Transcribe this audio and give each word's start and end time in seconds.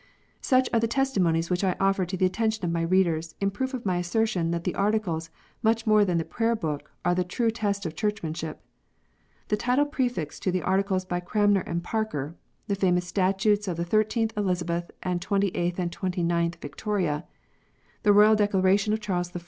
Such 0.41 0.67
are 0.73 0.79
the 0.79 0.87
testimonies 0.87 1.51
which 1.51 1.63
I 1.63 1.75
offer 1.79 2.07
to 2.07 2.17
the 2.17 2.25
attention 2.25 2.65
of 2.65 2.71
my 2.71 2.81
readers, 2.81 3.35
in 3.39 3.51
proof 3.51 3.75
of 3.75 3.85
my 3.85 3.97
assertion 3.97 4.49
that 4.49 4.63
the 4.63 4.73
Articles, 4.73 5.29
much 5.61 5.85
more 5.85 6.03
than 6.03 6.17
the 6.17 6.25
Prayer 6.25 6.55
book, 6.55 6.91
are 7.05 7.13
the 7.13 7.23
true 7.23 7.51
test 7.51 7.85
of 7.85 7.93
Churchmanship. 7.93 8.59
The 9.49 9.57
title 9.57 9.85
prefixed 9.85 10.41
to 10.41 10.51
the 10.51 10.63
Articles 10.63 11.05
by 11.05 11.19
Cranmer 11.19 11.61
and 11.61 11.83
Parker; 11.83 12.33
the 12.67 12.73
famous 12.73 13.05
statutes 13.05 13.67
of 13.67 13.77
the 13.77 13.85
13th 13.85 14.35
Elizabeth 14.35 14.89
and 15.03 15.21
28th 15.21 15.77
and 15.77 15.91
29th 15.91 16.55
Victoria; 16.55 17.25
the 18.01 18.11
Royal 18.11 18.33
Declaration 18.35 18.93
of 18.93 19.01
Charles 19.01 19.31
I. 19.35 19.39